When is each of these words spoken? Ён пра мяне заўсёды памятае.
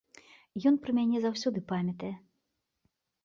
Ён 0.69 0.77
пра 0.85 0.95
мяне 0.99 1.17
заўсёды 1.27 1.59
памятае. 1.71 2.11